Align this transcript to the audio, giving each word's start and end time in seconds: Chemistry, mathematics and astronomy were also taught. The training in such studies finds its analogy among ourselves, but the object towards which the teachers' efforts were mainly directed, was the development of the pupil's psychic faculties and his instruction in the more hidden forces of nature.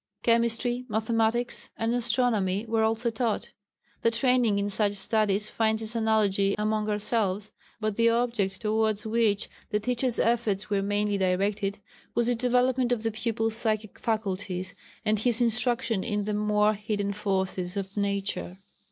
Chemistry, 0.23 0.83
mathematics 0.89 1.69
and 1.77 1.93
astronomy 1.93 2.65
were 2.65 2.81
also 2.81 3.11
taught. 3.11 3.51
The 4.01 4.09
training 4.09 4.57
in 4.57 4.67
such 4.67 4.93
studies 4.93 5.47
finds 5.47 5.83
its 5.83 5.93
analogy 5.93 6.55
among 6.57 6.89
ourselves, 6.89 7.51
but 7.79 7.97
the 7.97 8.09
object 8.09 8.61
towards 8.61 9.05
which 9.05 9.47
the 9.69 9.79
teachers' 9.79 10.17
efforts 10.17 10.71
were 10.71 10.81
mainly 10.81 11.19
directed, 11.19 11.77
was 12.15 12.25
the 12.25 12.33
development 12.33 12.91
of 12.91 13.03
the 13.03 13.11
pupil's 13.11 13.55
psychic 13.55 13.99
faculties 13.99 14.73
and 15.05 15.19
his 15.19 15.39
instruction 15.39 16.03
in 16.03 16.23
the 16.23 16.33
more 16.33 16.73
hidden 16.73 17.11
forces 17.11 17.77
of 17.77 17.95
nature. 17.95 18.57